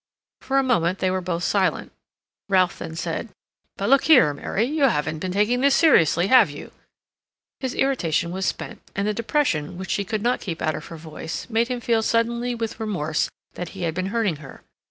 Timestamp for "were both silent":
1.11-1.91